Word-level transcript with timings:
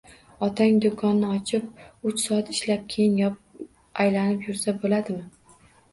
—Otang 0.45 0.79
do'konni 0.85 1.27
ochib, 1.33 1.67
uch 2.11 2.23
soat 2.23 2.49
ishlab 2.55 2.87
keyin 2.95 3.19
yopib, 3.21 3.69
aylanib 4.05 4.49
yursa, 4.49 4.77
bo'ladimi? 4.83 5.69